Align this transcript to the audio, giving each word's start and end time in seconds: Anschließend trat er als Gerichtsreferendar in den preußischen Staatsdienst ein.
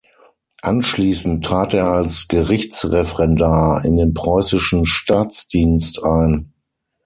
Anschließend 0.63 1.45
trat 1.45 1.75
er 1.75 1.85
als 1.89 2.27
Gerichtsreferendar 2.27 3.85
in 3.85 3.97
den 3.97 4.15
preußischen 4.15 4.87
Staatsdienst 4.87 6.03
ein. 6.03 6.51